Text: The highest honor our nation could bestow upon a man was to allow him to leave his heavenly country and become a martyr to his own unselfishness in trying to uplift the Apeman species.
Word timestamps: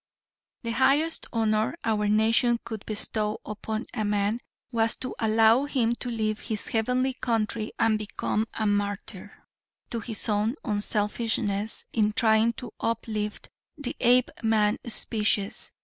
The 0.63 0.71
highest 0.71 1.27
honor 1.31 1.75
our 1.83 2.07
nation 2.07 2.57
could 2.65 2.83
bestow 2.87 3.39
upon 3.45 3.85
a 3.93 4.03
man 4.03 4.39
was 4.71 4.95
to 4.95 5.13
allow 5.19 5.65
him 5.65 5.93
to 5.97 6.09
leave 6.09 6.39
his 6.39 6.69
heavenly 6.69 7.13
country 7.13 7.71
and 7.77 7.99
become 7.99 8.47
a 8.55 8.65
martyr 8.65 9.45
to 9.91 9.99
his 9.99 10.27
own 10.27 10.55
unselfishness 10.63 11.85
in 11.93 12.13
trying 12.13 12.53
to 12.53 12.71
uplift 12.79 13.49
the 13.77 13.95
Apeman 13.99 14.79
species. 14.87 15.71